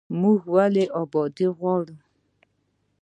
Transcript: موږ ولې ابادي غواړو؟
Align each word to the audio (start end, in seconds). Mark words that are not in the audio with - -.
موږ 0.21 0.39
ولې 0.53 0.85
ابادي 1.01 1.47
غواړو؟ 1.57 1.95